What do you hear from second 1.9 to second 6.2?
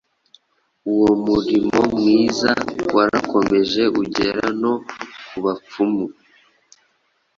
mwiza warakomeje ugera no ku bapfumu;